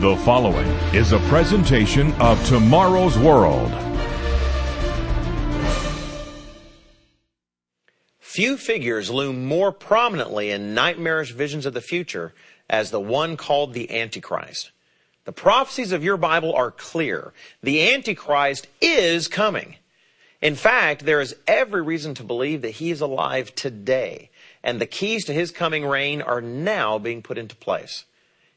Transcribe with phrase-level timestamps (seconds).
[0.00, 3.70] The following is a presentation of Tomorrow's World.
[8.18, 12.32] Few figures loom more prominently in nightmarish visions of the future
[12.70, 14.70] as the one called the Antichrist.
[15.26, 17.34] The prophecies of your Bible are clear.
[17.62, 19.76] The Antichrist is coming.
[20.40, 24.30] In fact, there is every reason to believe that he is alive today,
[24.62, 28.06] and the keys to his coming reign are now being put into place.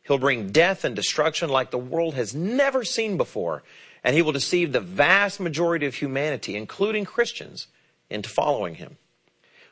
[0.03, 3.63] He'll bring death and destruction like the world has never seen before,
[4.03, 7.67] and he will deceive the vast majority of humanity, including Christians,
[8.09, 8.97] into following him.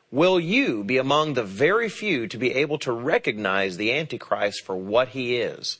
[0.09, 4.75] Will you be among the very few to be able to recognize the Antichrist for
[4.75, 5.79] what he is?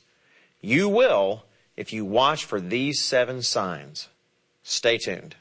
[0.62, 1.44] You will
[1.76, 4.08] if you watch for these seven signs.
[4.64, 5.36] Stay tuned.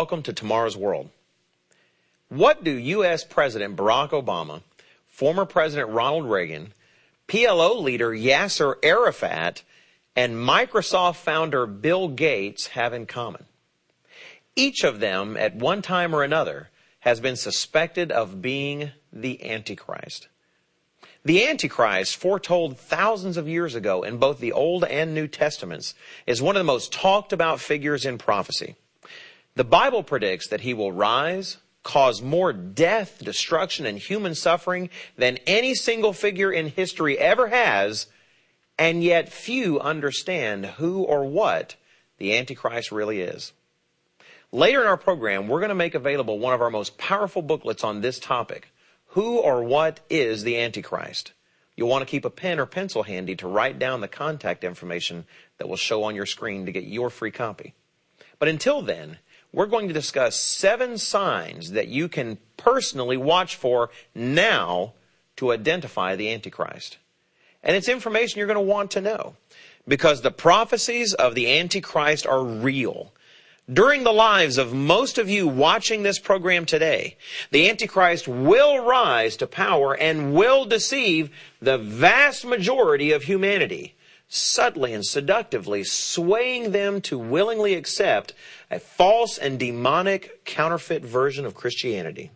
[0.00, 1.10] Welcome to Tomorrow's World.
[2.30, 3.22] What do U.S.
[3.22, 4.62] President Barack Obama,
[5.06, 6.72] former President Ronald Reagan,
[7.28, 9.62] PLO leader Yasser Arafat,
[10.16, 13.44] and Microsoft founder Bill Gates have in common?
[14.56, 20.28] Each of them, at one time or another, has been suspected of being the Antichrist.
[21.26, 25.94] The Antichrist, foretold thousands of years ago in both the Old and New Testaments,
[26.26, 28.76] is one of the most talked about figures in prophecy.
[29.56, 35.38] The Bible predicts that he will rise, cause more death, destruction, and human suffering than
[35.46, 38.06] any single figure in history ever has,
[38.78, 41.76] and yet few understand who or what
[42.18, 43.52] the Antichrist really is.
[44.52, 47.84] Later in our program, we're going to make available one of our most powerful booklets
[47.84, 48.72] on this topic.
[49.08, 51.32] Who or what is the Antichrist?
[51.76, 55.24] You'll want to keep a pen or pencil handy to write down the contact information
[55.58, 57.74] that will show on your screen to get your free copy.
[58.38, 59.18] But until then,
[59.52, 64.92] we're going to discuss seven signs that you can personally watch for now
[65.36, 66.98] to identify the Antichrist.
[67.62, 69.36] And it's information you're going to want to know
[69.88, 73.12] because the prophecies of the Antichrist are real.
[73.72, 77.16] During the lives of most of you watching this program today,
[77.50, 81.30] the Antichrist will rise to power and will deceive
[81.60, 83.94] the vast majority of humanity
[84.30, 88.32] subtly and seductively swaying them to willingly accept
[88.70, 92.30] a false and demonic counterfeit version of Christianity.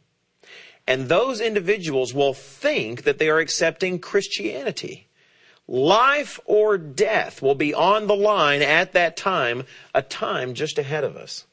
[0.86, 5.06] And those individuals will think that they are accepting Christianity.
[5.68, 11.04] Life or death will be on the line at that time, a time just ahead
[11.04, 11.46] of us.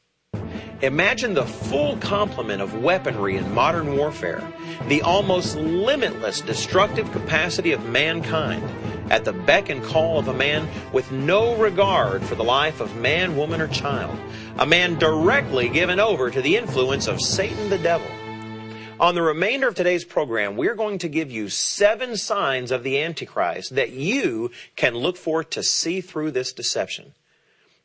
[0.82, 4.44] Imagine the full complement of weaponry in modern warfare,
[4.88, 8.64] the almost limitless destructive capacity of mankind,
[9.12, 12.96] at the beck and call of a man with no regard for the life of
[12.96, 14.18] man, woman, or child.
[14.58, 18.08] A man directly given over to the influence of Satan the devil.
[19.02, 23.02] On the remainder of today's program, we're going to give you seven signs of the
[23.02, 27.14] Antichrist that you can look for to see through this deception.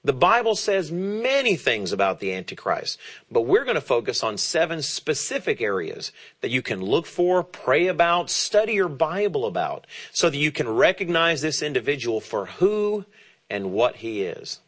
[0.07, 2.97] The Bible says many things about the Antichrist,
[3.29, 6.13] but we're going to focus on seven specific areas
[6.43, 10.69] that you can look for, pray about, study your Bible about, so that you can
[10.69, 13.05] recognize this individual for who
[13.51, 14.61] and what he is.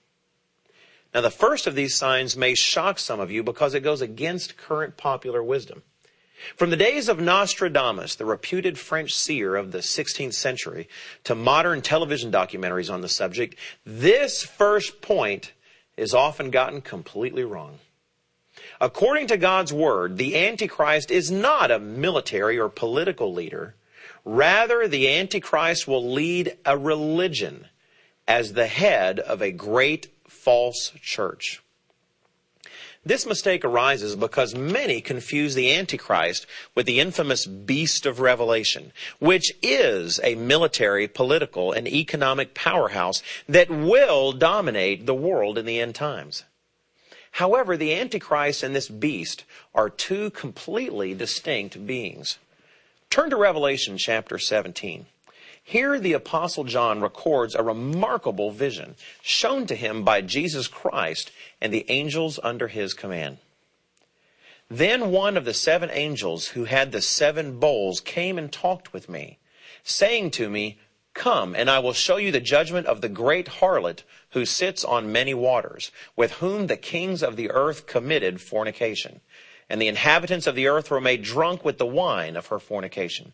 [1.14, 4.56] Now, the first of these signs may shock some of you because it goes against
[4.56, 5.84] current popular wisdom.
[6.56, 10.88] From the days of Nostradamus, the reputed French seer of the 16th century,
[11.24, 15.52] to modern television documentaries on the subject, this first point
[15.96, 17.78] is often gotten completely wrong.
[18.80, 23.74] According to God's word, the Antichrist is not a military or political leader.
[24.24, 27.66] Rather, the Antichrist will lead a religion
[28.26, 31.62] as the head of a great false church.
[33.08, 39.50] This mistake arises because many confuse the Antichrist with the infamous beast of Revelation, which
[39.62, 45.94] is a military, political, and economic powerhouse that will dominate the world in the end
[45.94, 46.44] times.
[47.30, 49.44] However, the Antichrist and this beast
[49.74, 52.36] are two completely distinct beings.
[53.08, 55.06] Turn to Revelation chapter 17.
[55.64, 61.72] Here the apostle John records a remarkable vision shown to him by Jesus Christ and
[61.72, 63.38] the angels under his command.
[64.70, 69.08] Then one of the seven angels who had the seven bowls came and talked with
[69.08, 69.38] me,
[69.82, 70.78] saying to me,
[71.14, 75.10] Come, and I will show you the judgment of the great harlot who sits on
[75.10, 79.20] many waters, with whom the kings of the earth committed fornication.
[79.68, 83.32] And the inhabitants of the earth were made drunk with the wine of her fornication.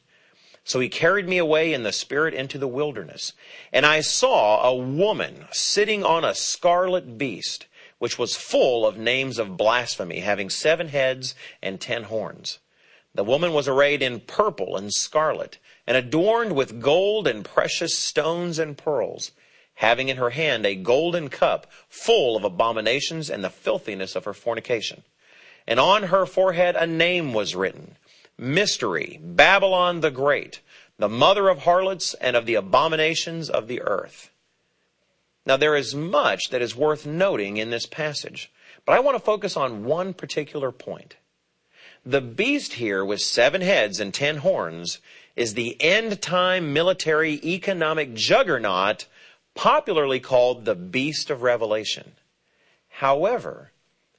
[0.64, 3.34] So he carried me away in the spirit into the wilderness.
[3.72, 7.66] And I saw a woman sitting on a scarlet beast,
[8.04, 12.58] which was full of names of blasphemy, having seven heads and ten horns.
[13.14, 15.56] The woman was arrayed in purple and scarlet
[15.86, 19.30] and adorned with gold and precious stones and pearls,
[19.76, 24.34] having in her hand a golden cup full of abominations and the filthiness of her
[24.34, 25.02] fornication.
[25.66, 27.96] And on her forehead a name was written,
[28.36, 30.60] Mystery, Babylon the Great,
[30.98, 34.30] the mother of harlots and of the abominations of the earth.
[35.46, 38.50] Now there is much that is worth noting in this passage,
[38.86, 41.16] but I want to focus on one particular point.
[42.06, 45.00] The beast here with seven heads and ten horns
[45.36, 49.06] is the end time military economic juggernaut
[49.54, 52.12] popularly called the beast of Revelation.
[52.88, 53.70] However,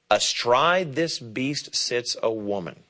[0.09, 2.83] astride this beast sits a woman.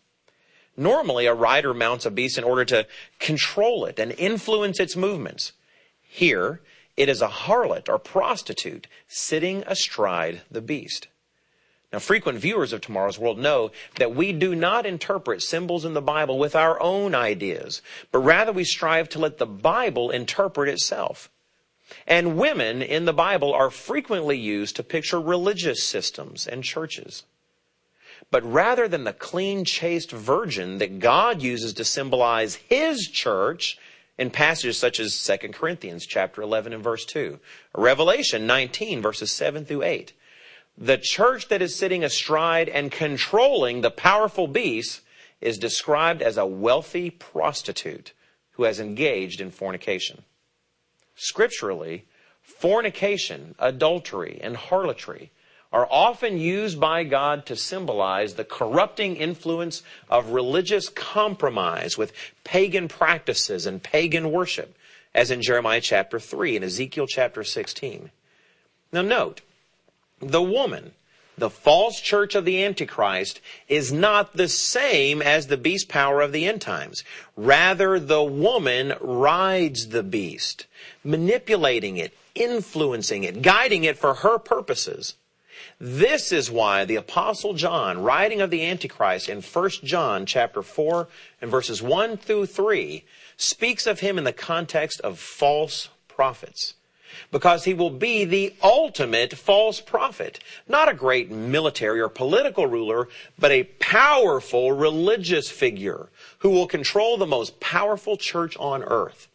[0.78, 2.88] Normally, a rider mounts a beast in order to
[3.20, 5.54] control it and influence its movements.
[6.02, 6.62] Here,
[6.98, 11.08] it is a harlot or prostitute sitting astride the beast.
[11.92, 16.02] Now, frequent viewers of Tomorrow's World know that we do not interpret symbols in the
[16.02, 17.82] Bible with our own ideas,
[18.12, 21.30] but rather we strive to let the Bible interpret itself.
[22.08, 27.24] And women in the Bible are frequently used to picture religious systems and churches.
[28.32, 33.78] But rather than the clean, chaste virgin that God uses to symbolize His church
[34.18, 37.40] in passages such as 2 Corinthians chapter 11 and verse 2,
[37.76, 40.14] Revelation 19 verses 7 through 8,
[40.78, 45.02] the church that is sitting astride and controlling the powerful beast
[45.42, 48.14] is described as a wealthy prostitute
[48.52, 50.24] who has engaged in fornication.
[51.16, 52.06] Scripturally,
[52.42, 55.32] fornication, adultery, and harlotry
[55.76, 62.14] are often used by God to symbolize the corrupting influence of religious compromise with
[62.46, 64.74] pagan practices and pagan worship,
[65.14, 68.10] as in Jeremiah chapter 3 and Ezekiel chapter 16.
[68.94, 69.42] Now note,
[70.22, 70.94] the woman,
[71.38, 76.32] the false church of the Antichrist, is not the same as the beast power of
[76.32, 77.04] the end times.
[77.36, 80.68] Rather, the woman rides the beast,
[81.04, 85.16] manipulating it, influencing it, guiding it for her purposes.
[85.80, 91.08] This is why the apostle John, writing of the Antichrist in 1 John chapter 4
[91.42, 93.04] and verses 1 through 3,
[93.36, 96.76] speaks of him in the context of false prophets
[97.32, 100.40] because he will be the ultimate false prophet.
[100.68, 107.18] Not a great military or political ruler, but a powerful religious figure who will control
[107.18, 109.28] the most powerful church on earth.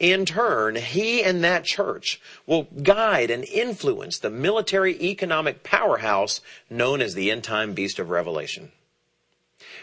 [0.00, 7.02] In turn, he and that church will guide and influence the military economic powerhouse known
[7.02, 8.72] as the end time beast of Revelation.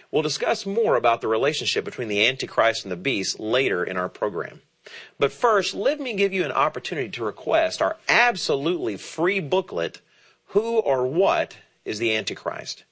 [0.10, 4.10] We'll discuss more about the relationship between the Antichrist and the beast later in our
[4.10, 4.62] program.
[5.20, 10.02] But first, let me give you an opportunity to request our absolutely free booklet,
[10.48, 12.86] Who or What is the Antichrist?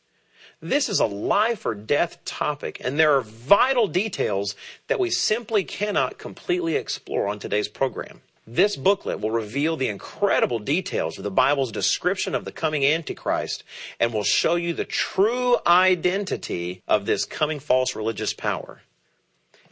[0.67, 4.55] This is a life or death topic, and there are vital details
[4.87, 8.21] that we simply cannot completely explore on today's program.
[8.47, 13.63] This booklet will reveal the incredible details of the Bible's description of the coming Antichrist
[13.99, 18.81] and will show you the true identity of this coming false religious power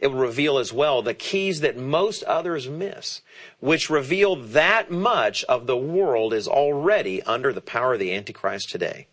[0.00, 3.22] it will reveal as well the keys that most others miss,
[3.60, 8.68] which reveal that much of the world is already under the power of the Antichrist
[8.68, 9.06] today.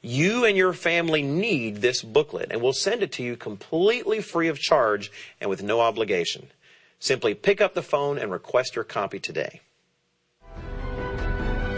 [0.00, 4.48] You and your family need this booklet, and we'll send it to you completely free
[4.48, 5.10] of charge
[5.40, 6.48] and with no obligation.
[6.98, 9.60] Simply pick up the phone and request your copy today.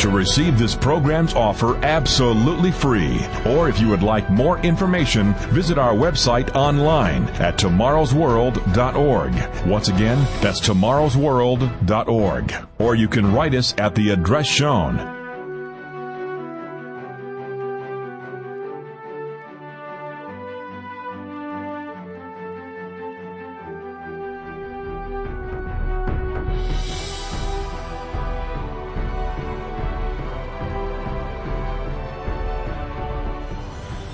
[0.05, 5.79] To receive this program's offer absolutely free, or if you would like more information, visit
[5.79, 9.67] our website online at tomorrowsworld.org.
[9.67, 12.55] Once again, that's tomorrowsworld.org.
[12.79, 15.24] Or you can write us at the address shown.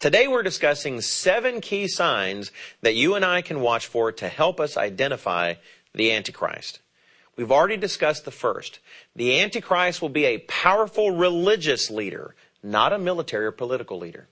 [0.00, 2.52] Today we're discussing seven key signs
[2.82, 5.54] that you and I can watch for to help us identify
[5.92, 6.78] the Antichrist.
[7.34, 8.78] We've already discussed the first.
[9.16, 14.28] The Antichrist will be a powerful religious leader, not a military or political leader.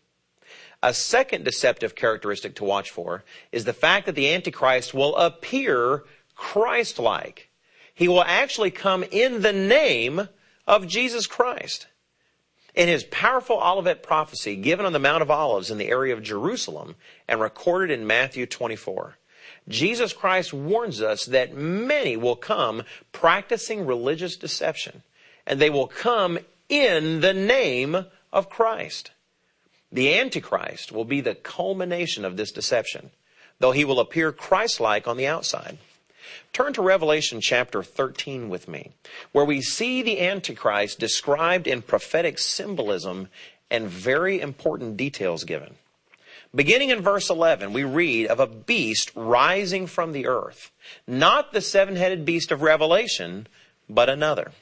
[0.84, 6.04] A second deceptive characteristic to watch for is the fact that the Antichrist will appear
[6.36, 7.50] Christ-like.
[7.92, 10.28] He will actually come in the name
[10.64, 11.88] of Jesus Christ.
[12.76, 16.22] In his powerful Olivet prophecy given on the Mount of Olives in the area of
[16.22, 16.94] Jerusalem
[17.26, 19.16] and recorded in Matthew 24,
[19.66, 25.02] Jesus Christ warns us that many will come practicing religious deception,
[25.46, 29.10] and they will come in the name of Christ.
[29.90, 33.10] The Antichrist will be the culmination of this deception,
[33.58, 35.78] though he will appear Christ-like on the outside.
[36.52, 38.92] Turn to Revelation chapter 13 with me,
[39.32, 43.28] where we see the Antichrist described in prophetic symbolism
[43.70, 45.74] and very important details given.
[46.54, 50.70] Beginning in verse 11, we read of a beast rising from the earth.
[51.06, 53.46] Not the seven-headed beast of Revelation,
[53.88, 54.52] but another.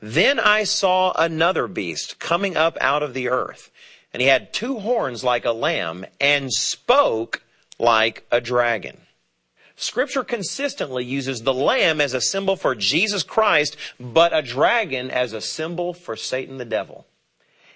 [0.00, 3.70] Then I saw another beast coming up out of the earth,
[4.12, 7.42] and he had two horns like a lamb and spoke
[7.78, 8.98] like a dragon.
[9.80, 15.32] Scripture consistently uses the lamb as a symbol for Jesus Christ, but a dragon as
[15.32, 17.06] a symbol for Satan the devil.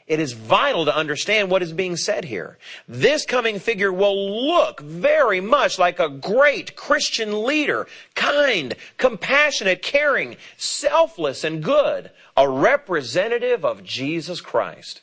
[0.08, 2.58] It is vital to understand what is being said here.
[2.88, 10.36] This coming figure will look very much like a great Christian leader, kind, compassionate, caring,
[10.56, 15.02] selfless, and good, a representative of Jesus Christ.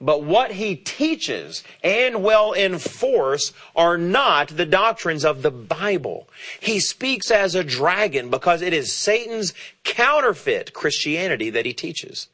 [0.00, 6.26] But what he teaches and will enforce are not the doctrines of the Bible.
[6.58, 9.52] He speaks as a dragon because it is Satan's
[9.84, 12.28] counterfeit Christianity that he teaches.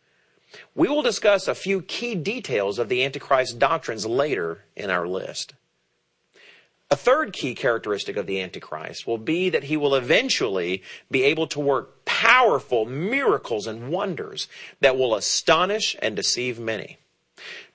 [0.76, 5.54] We will discuss a few key details of the Antichrist doctrines later in our list.
[6.88, 11.48] A third key characteristic of the Antichrist will be that he will eventually be able
[11.48, 14.46] to work powerful miracles and wonders
[14.80, 16.98] that will astonish and deceive many.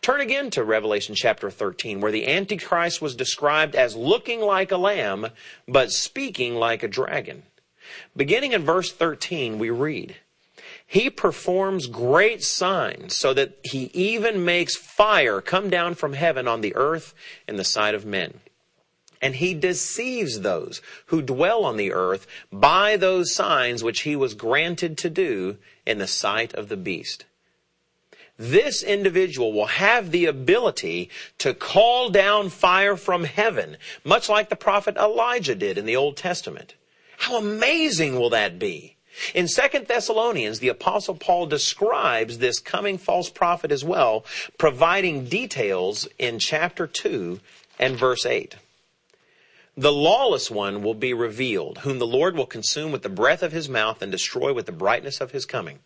[0.01, 4.77] Turn again to Revelation chapter 13, where the Antichrist was described as looking like a
[4.77, 5.27] lamb,
[5.67, 7.43] but speaking like a dragon.
[8.17, 10.15] Beginning in verse 13, we read,
[10.87, 16.61] He performs great signs so that he even makes fire come down from heaven on
[16.61, 17.13] the earth
[17.47, 18.39] in the sight of men.
[19.21, 24.33] And he deceives those who dwell on the earth by those signs which he was
[24.33, 27.25] granted to do in the sight of the beast
[28.41, 34.55] this individual will have the ability to call down fire from heaven, much like the
[34.55, 36.73] prophet Elijah did in the Old Testament.
[37.19, 38.95] How amazing will that be?
[39.35, 44.25] In 2 Thessalonians, the apostle Paul describes this coming false prophet as well,
[44.57, 47.39] providing details in chapter 2
[47.77, 48.55] and verse 8.
[49.77, 53.53] The lawless one will be revealed, whom the Lord will consume with the breath of
[53.53, 55.79] his mouth and destroy with the brightness of his coming.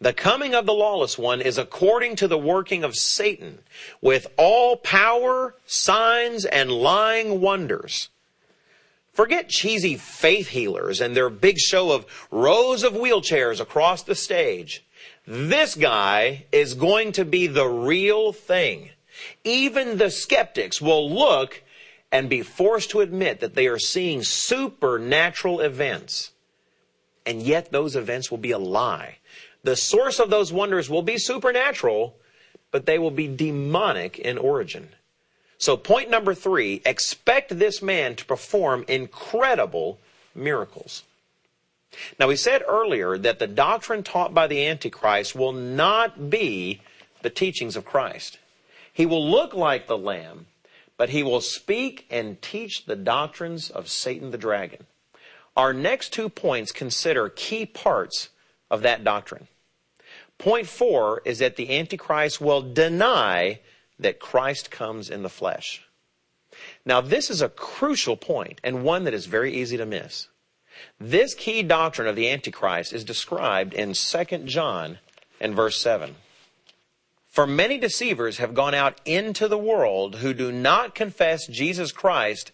[0.00, 3.58] The coming of the lawless one is according to the working of Satan,
[4.00, 8.10] with all power, signs, and lying wonders.
[9.12, 14.84] Forget cheesy faith healers and their big show of rows of wheelchairs across the stage.
[15.26, 18.90] This guy is going to be the real thing.
[19.42, 21.62] Even the skeptics will look
[22.12, 26.30] and be forced to admit that they are seeing supernatural events.
[27.24, 29.16] And yet those events will be a lie.
[29.64, 32.14] The source of those wonders will be supernatural,
[32.70, 34.90] but they will be demonic in origin.
[35.56, 39.98] So point number three, expect this man to perform incredible
[40.34, 41.04] miracles.
[42.18, 46.80] Now we said earlier that the doctrine taught by the Antichrist will not be
[47.22, 48.38] the teachings of Christ.
[48.92, 50.46] He will look like the Lamb,
[50.96, 54.86] but he will speak and teach the doctrines of Satan the dragon.
[55.56, 58.30] Our next two points consider key parts
[58.70, 59.48] of that doctrine.
[60.38, 63.60] Point four is that the Antichrist will deny
[63.98, 65.84] that Christ comes in the flesh.
[66.84, 70.28] Now, this is a crucial point and one that is very easy to miss.
[70.98, 74.98] This key doctrine of the Antichrist is described in 2 John
[75.40, 76.16] and verse 7.
[77.32, 82.52] For many deceivers have gone out into the world who do not confess Jesus Christ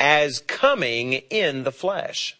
[0.00, 2.36] as coming in the flesh.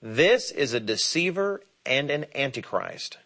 [0.00, 3.18] This is a deceiver and an antichrist.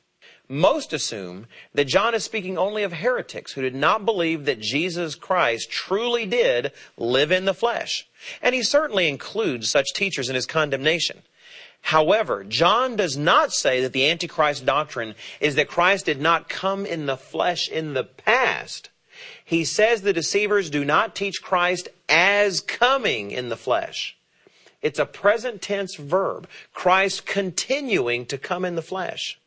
[0.48, 5.14] Most assume that John is speaking only of heretics who did not believe that Jesus
[5.14, 8.08] Christ truly did live in the flesh.
[8.42, 11.22] And he certainly includes such teachers in his condemnation.
[11.82, 16.86] However, John does not say that the Antichrist doctrine is that Christ did not come
[16.86, 18.90] in the flesh in the past.
[19.44, 24.16] He says the deceivers do not teach Christ as coming in the flesh.
[24.82, 26.48] It's a present tense verb.
[26.72, 29.38] Christ continuing to come in the flesh.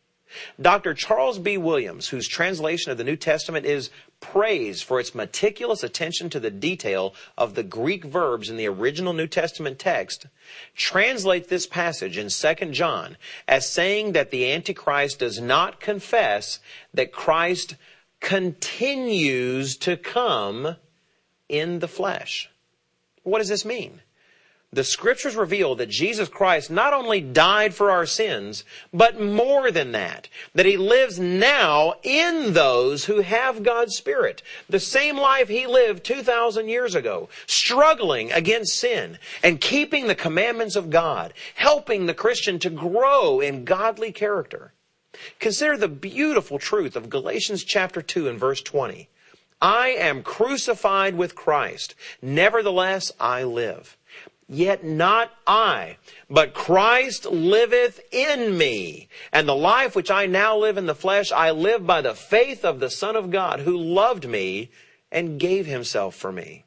[0.60, 0.94] Dr.
[0.94, 1.58] Charles B.
[1.58, 3.90] Williams, whose translation of the New Testament is
[4.24, 9.12] praised for its meticulous attention to the detail of the Greek verbs in the original
[9.12, 10.28] New Testament text,
[10.76, 13.18] translates this passage in 2 John
[13.50, 16.60] as saying that the Antichrist does not confess
[16.94, 17.76] that Christ
[18.22, 20.78] continues to come
[21.50, 22.50] in the flesh.
[23.24, 24.00] What does this mean?
[24.74, 29.92] The scriptures reveal that Jesus Christ not only died for our sins, but more than
[29.92, 34.42] that, that he lives now in those who have God's Spirit.
[34.68, 40.76] The same life he lived 2,000 years ago, struggling against sin and keeping the commandments
[40.76, 44.74] of God, helping the Christian to grow in godly character.
[45.40, 49.08] Consider the beautiful truth of Galatians chapter 2 and verse 20.
[49.62, 51.96] I am crucified with Christ.
[52.22, 53.98] Nevertheless, I live.
[54.48, 55.98] Yet not I,
[56.30, 59.08] but Christ liveth in me.
[59.32, 62.66] And the life which I now live in the flesh, I live by the faith
[62.66, 64.70] of the Son of God who loved me
[65.12, 66.66] and gave himself for me.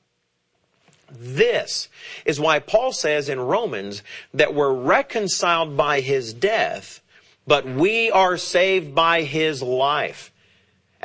[1.11, 1.89] This
[2.25, 4.03] is why Paul says in Romans
[4.35, 7.01] that we're reconciled by his death,
[7.47, 10.33] but we are saved by his life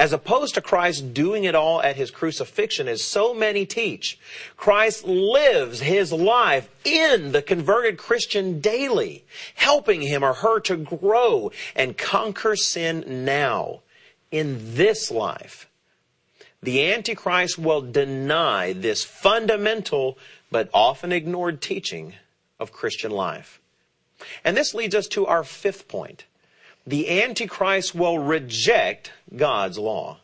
[0.02, 4.18] as opposed to Christ doing it all at his crucifixion, as so many teach.
[4.58, 11.52] Christ lives his life in the converted Christian daily, helping him or her to grow
[11.76, 13.82] and conquer sin now,
[14.32, 15.70] in this life.
[16.64, 20.18] The Antichrist will deny this fundamental
[20.50, 22.16] but often ignored teaching
[22.60, 23.62] of Christian life.
[24.44, 26.26] And this leads us to our fifth point
[26.86, 30.20] the Antichrist will reject God's law.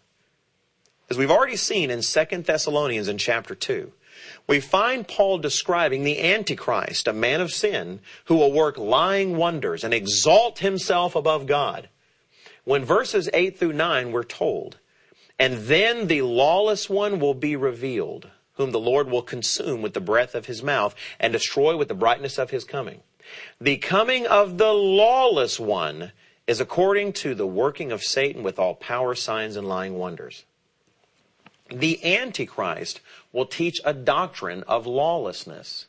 [1.09, 3.91] As we've already seen in 2 Thessalonians in chapter 2,
[4.47, 9.83] we find Paul describing the Antichrist, a man of sin, who will work lying wonders
[9.83, 11.89] and exalt himself above God.
[12.63, 14.77] When verses 8 through 9 we're told,
[15.39, 20.01] and then the lawless one will be revealed, whom the Lord will consume with the
[20.01, 23.01] breath of his mouth and destroy with the brightness of his coming.
[23.61, 26.11] The coming of the lawless one
[26.47, 30.45] is according to the working of Satan with all power, signs, and lying wonders.
[31.69, 33.01] The Antichrist
[33.33, 35.87] will teach a doctrine of lawlessness.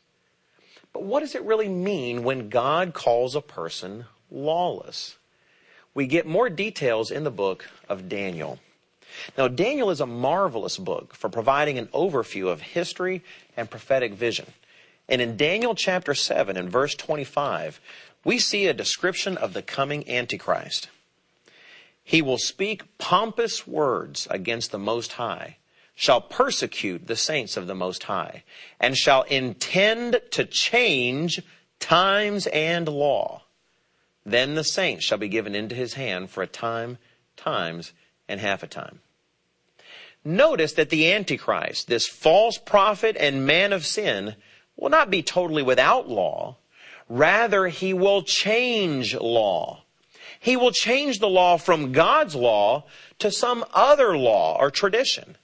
[0.92, 5.16] But what does it really mean when God calls a person lawless?
[5.94, 8.58] We get more details in the book of Daniel.
[9.36, 13.22] Now, Daniel is a marvelous book for providing an overview of history
[13.56, 14.46] and prophetic vision.
[15.08, 17.80] And in Daniel chapter 7 and verse 25,
[18.24, 20.88] we see a description of the coming Antichrist.
[22.02, 25.58] He will speak pompous words against the Most High,
[25.94, 28.44] shall persecute the saints of the Most High,
[28.80, 31.42] and shall intend to change
[31.80, 33.42] times and law.
[34.24, 36.98] Then the saints shall be given into his hand for a time,
[37.36, 37.92] times,
[38.28, 39.00] and half a time.
[40.24, 44.34] Notice that the Antichrist, this false prophet and man of sin,
[44.76, 46.56] will not be totally without law,
[47.08, 49.82] Rather, he will change law.
[50.40, 52.84] He will change the law from God's law
[53.18, 55.36] to some other law or tradition.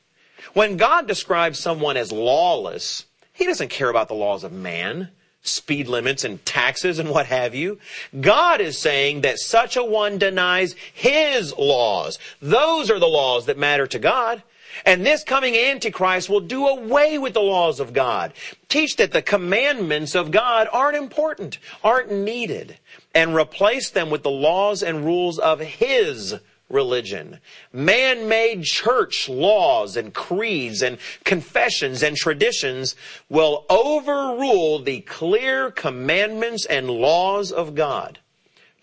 [0.53, 5.09] When God describes someone as lawless, he doesn't care about the laws of man,
[5.43, 7.79] speed limits and taxes and what have you.
[8.21, 12.19] God is saying that such a one denies his laws.
[12.41, 14.43] Those are the laws that matter to God.
[14.85, 18.33] And this coming Antichrist will do away with the laws of God.
[18.69, 22.79] Teach that the commandments of God aren't important, aren't needed,
[23.15, 26.35] and replace them with the laws and rules of His
[26.69, 27.39] religion.
[27.73, 32.97] Man-made church laws and creeds and confessions and traditions
[33.29, 38.19] will overrule the clear commandments and laws of God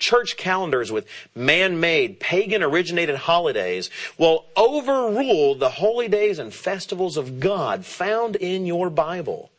[0.01, 7.85] church calendars with man-made, pagan-originated holidays will overrule the holy days and festivals of God
[7.85, 9.49] found in your Bible.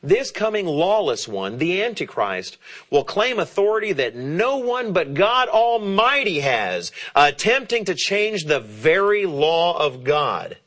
[0.00, 2.56] This coming lawless one, the Antichrist,
[2.90, 9.26] will claim authority that no one but God Almighty has, attempting to change the very
[9.26, 10.58] law of God.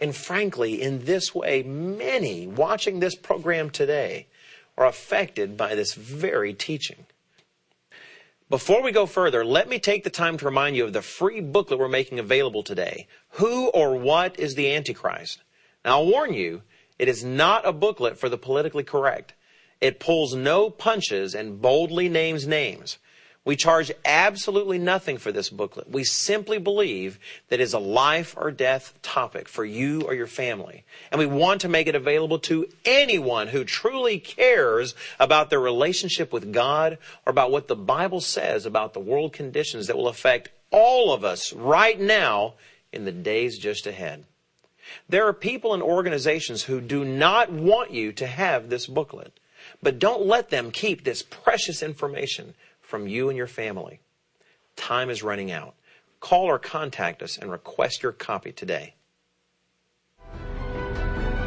[0.00, 4.26] And frankly, in this way, many watching this program today
[4.76, 7.06] are affected by this very teaching.
[8.50, 11.40] Before we go further, let me take the time to remind you of the free
[11.40, 13.06] booklet we're making available today.
[13.34, 15.44] Who or what is the Antichrist?
[15.84, 16.62] Now I'll warn you,
[16.98, 19.34] it is not a booklet for the politically correct.
[19.80, 22.98] It pulls no punches and boldly names names.
[23.42, 25.90] We charge absolutely nothing for this booklet.
[25.90, 30.26] We simply believe that it is a life or death topic for you or your
[30.26, 30.84] family.
[31.10, 36.34] And we want to make it available to anyone who truly cares about their relationship
[36.34, 40.50] with God or about what the Bible says about the world conditions that will affect
[40.70, 42.54] all of us right now
[42.92, 44.24] in the days just ahead.
[45.08, 49.32] There are people and organizations who do not want you to have this booklet,
[49.82, 52.54] but don't let them keep this precious information
[52.90, 54.00] from you and your family.
[54.76, 55.74] Time is running out.
[56.18, 58.96] Call or contact us and request your copy today.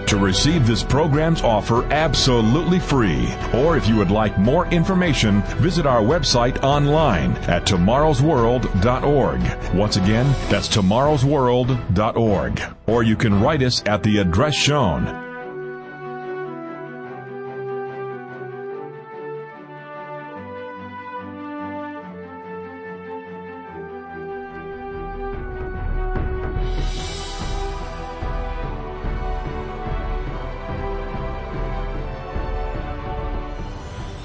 [0.08, 5.88] To receive this program's offer absolutely free, or if you would like more information, visit
[5.88, 9.76] our website online at tomorrowsworld.org.
[9.76, 12.62] Once again, that's tomorrowsworld.org.
[12.86, 15.33] Or you can write us at the address shown.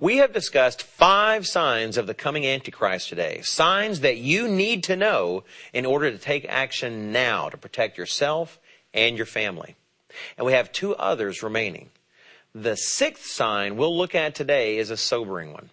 [0.00, 3.40] We have discussed five signs of the coming Antichrist today.
[3.42, 8.60] Signs that you need to know in order to take action now to protect yourself
[8.94, 9.74] and your family.
[10.36, 11.90] And we have two others remaining.
[12.54, 15.70] The sixth sign we'll look at today is a sobering one.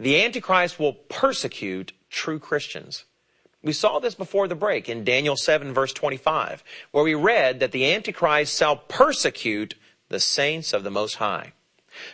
[0.00, 3.04] The Antichrist will persecute true Christians.
[3.62, 7.72] We saw this before the break in Daniel 7 verse 25, where we read that
[7.72, 9.74] the Antichrist shall persecute
[10.08, 11.52] the saints of the Most High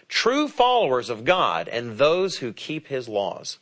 [0.08, 3.58] true followers of God and those who keep his laws.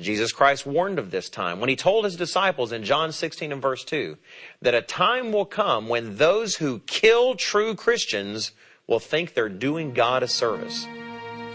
[0.00, 3.60] Jesus Christ warned of this time when he told his disciples in John 16 and
[3.60, 4.16] verse 2
[4.62, 8.52] that a time will come when those who kill true Christians
[8.86, 10.86] will think they're doing God a service.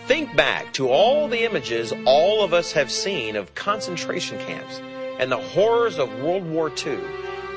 [0.08, 4.82] Think back to all the images all of us have seen of concentration camps
[5.20, 7.00] and the horrors of World War II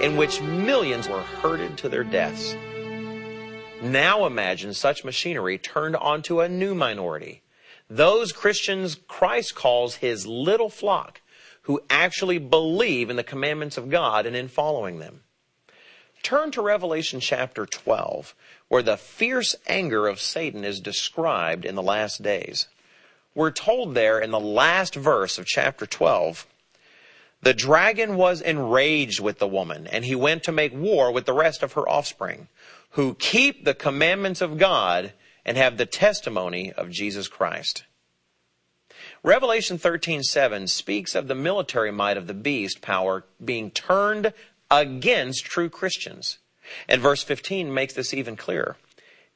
[0.01, 2.55] in which millions were herded to their deaths.
[3.93, 7.43] Now imagine such machinery turned onto a new minority.
[7.89, 11.21] Those Christians Christ calls his little flock
[11.63, 15.23] who actually believe in the commandments of God and in following them.
[16.23, 18.35] Turn to Revelation chapter 12,
[18.69, 22.69] where the fierce anger of Satan is described in the last days.
[23.35, 26.47] We're told there in the last verse of chapter 12,
[27.43, 31.35] the dragon was enraged with the woman, and he went to make war with the
[31.35, 32.49] rest of her offspring
[32.97, 35.13] who keep the commandments of God
[35.45, 37.85] and have the testimony of Jesus Christ.
[39.23, 44.33] Revelation 13:7 speaks of the military might of the beast power being turned
[44.71, 46.39] against true Christians.
[46.89, 48.79] And verse 15 makes this even clearer.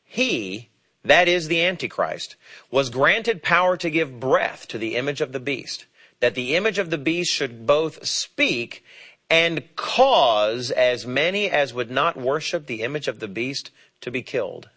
[0.05, 0.71] He,
[1.05, 2.37] that is the Antichrist,
[2.71, 5.85] was granted power to give breath to the image of the beast,
[6.21, 8.83] that the image of the beast should both speak
[9.31, 14.23] and cause as many as would not worship the image of the beast to be
[14.23, 14.69] killed.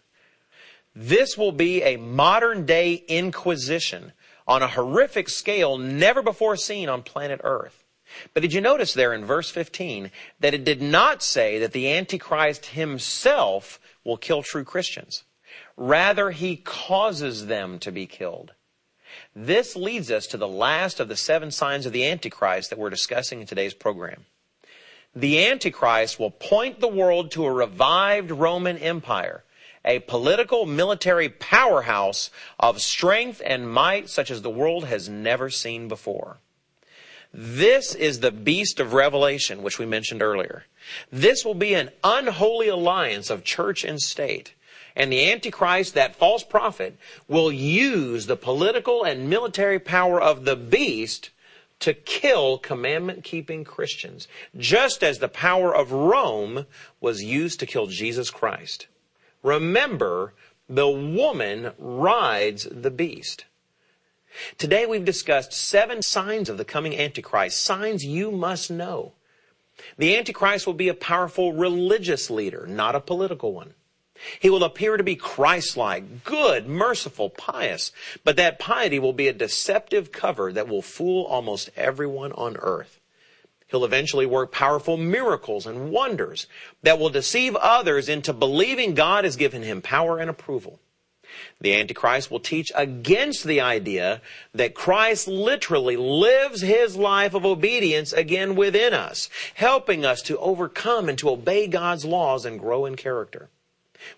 [0.94, 4.12] This will be a modern day inquisition
[4.46, 7.82] on a horrific scale never before seen on planet Earth.
[8.32, 11.90] But did you notice there in verse 15 that it did not say that the
[11.90, 15.24] Antichrist himself will kill true Christians?
[15.76, 18.52] Rather, he causes them to be killed.
[19.34, 22.90] This leads us to the last of the seven signs of the Antichrist that we're
[22.90, 24.26] discussing in today's program
[25.16, 29.44] the Antichrist will point the world to a revived Roman Empire,
[29.84, 35.88] a political military powerhouse of strength and might such as the world has never seen
[35.88, 36.38] before.
[37.32, 40.66] This is the beast of Revelation, which we mentioned earlier.
[41.10, 44.54] This will be an unholy alliance of church and state.
[44.96, 46.96] And the Antichrist, that false prophet,
[47.26, 51.30] will use the political and military power of the beast
[51.84, 56.64] to kill commandment keeping Christians, just as the power of Rome
[56.98, 58.86] was used to kill Jesus Christ.
[59.42, 60.32] Remember,
[60.66, 63.44] the woman rides the beast.
[64.56, 69.12] Today we've discussed seven signs of the coming Antichrist, signs you must know.
[69.98, 73.74] The Antichrist will be a powerful religious leader, not a political one.
[74.40, 77.92] He will appear to be Christ-like, good, merciful, pious,
[78.24, 83.00] but that piety will be a deceptive cover that will fool almost everyone on earth.
[83.68, 86.46] He'll eventually work powerful miracles and wonders
[86.82, 90.78] that will deceive others into believing God has given him power and approval.
[91.60, 94.20] The Antichrist will teach against the idea
[94.54, 101.08] that Christ literally lives his life of obedience again within us, helping us to overcome
[101.08, 103.48] and to obey God's laws and grow in character.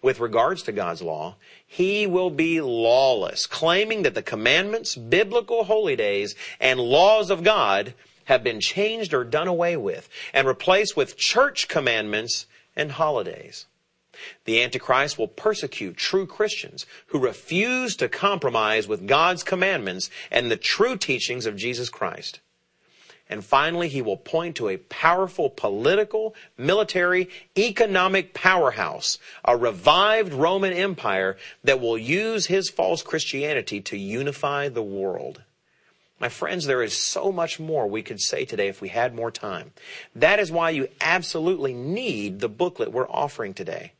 [0.02, 5.96] With regards to God's law, he will be lawless, claiming that the commandments, biblical holy
[5.96, 7.94] days, and laws of God
[8.26, 13.66] have been changed or done away with and replaced with church commandments and holidays.
[14.44, 20.56] The Antichrist will persecute true Christians who refuse to compromise with God's commandments and the
[20.56, 22.40] true teachings of Jesus Christ.
[23.28, 30.72] And finally, he will point to a powerful political, military, economic powerhouse, a revived Roman
[30.72, 35.42] Empire that will use his false Christianity to unify the world.
[36.20, 39.30] My friends, there is so much more we could say today if we had more
[39.30, 39.72] time.
[40.14, 43.92] That is why you absolutely need the booklet we're offering today.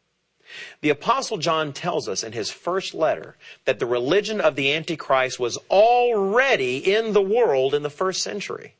[0.80, 5.40] The apostle John tells us in his first letter that the religion of the Antichrist
[5.40, 8.74] was already in the world in the first century.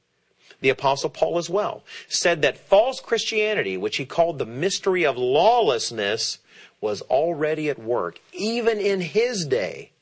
[0.67, 5.17] The apostle Paul as well said that false Christianity, which he called the mystery of
[5.17, 6.41] lawlessness,
[6.81, 9.93] was already at work, even in his day.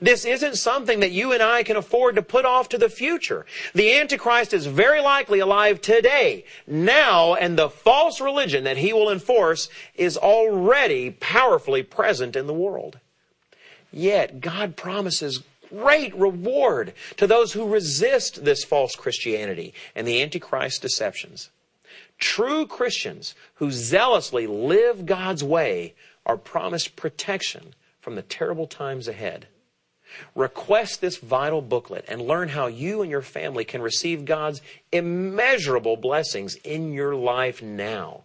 [0.00, 3.44] This isn't something that you and I can afford to put off to the future.
[3.74, 9.10] The Antichrist is very likely alive today, now, and the false religion that he will
[9.10, 12.98] enforce is already powerfully present in the world.
[13.92, 15.42] Yet, God promises
[15.78, 21.50] great reward to those who resist this false Christianity and the Antichrist deceptions.
[22.18, 25.94] True Christians who zealously live God's way
[26.26, 29.48] are promised protection from the terrible times ahead.
[30.34, 34.60] Request this vital booklet and learn how you and your family can receive God's
[34.92, 38.22] immeasurable blessings in your life now.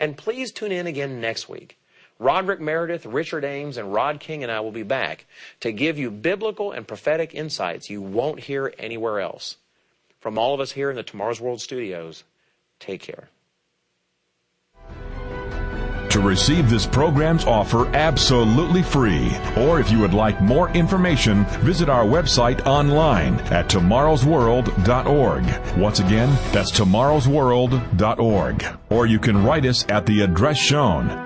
[0.00, 1.78] And please tune in again next week.
[2.18, 5.26] Roderick Meredith, Richard Ames, and Rod King and I will be back
[5.60, 9.56] to give you biblical and prophetic insights you won't hear anywhere else.
[10.20, 12.24] From all of us here in the Tomorrow's World studios,
[12.80, 13.28] take care.
[16.16, 21.90] To receive this program's offer absolutely free, or if you would like more information, visit
[21.90, 25.76] our website online at tomorrowsworld.org.
[25.76, 28.66] Once again, that's tomorrowsworld.org.
[28.88, 31.25] Or you can write us at the address shown.